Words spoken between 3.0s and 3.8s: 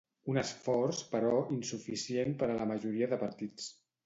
de partits.